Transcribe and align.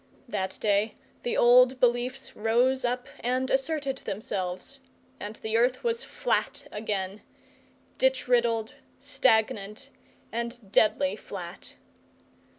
That 0.27 0.57
day 0.59 0.95
the 1.21 1.37
old 1.37 1.79
beliefs 1.79 2.35
rose 2.35 2.83
up 2.83 3.05
and 3.19 3.51
asserted 3.51 3.97
themselves, 3.99 4.79
and 5.19 5.35
the 5.35 5.57
earth 5.57 5.83
was 5.83 6.03
flat 6.03 6.65
again 6.71 7.21
ditch 7.99 8.27
riddled, 8.27 8.73
stagnant, 8.97 9.91
and 10.33 10.71
deadly 10.71 11.15
flat. 11.15 11.75